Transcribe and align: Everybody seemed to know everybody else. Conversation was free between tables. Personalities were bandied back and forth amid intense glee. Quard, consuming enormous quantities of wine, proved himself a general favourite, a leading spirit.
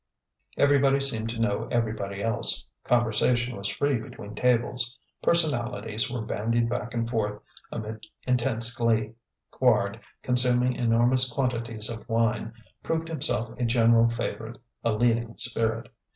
Everybody 0.57 0.99
seemed 0.99 1.29
to 1.29 1.39
know 1.39 1.67
everybody 1.69 2.23
else. 2.23 2.65
Conversation 2.85 3.55
was 3.55 3.69
free 3.69 3.97
between 3.99 4.33
tables. 4.33 4.97
Personalities 5.21 6.09
were 6.09 6.23
bandied 6.23 6.69
back 6.69 6.95
and 6.95 7.07
forth 7.07 7.39
amid 7.71 8.07
intense 8.25 8.73
glee. 8.73 9.13
Quard, 9.53 9.99
consuming 10.23 10.73
enormous 10.73 11.31
quantities 11.31 11.87
of 11.87 12.09
wine, 12.09 12.51
proved 12.81 13.09
himself 13.09 13.55
a 13.59 13.63
general 13.65 14.09
favourite, 14.09 14.57
a 14.83 14.91
leading 14.91 15.37
spirit. 15.37 15.87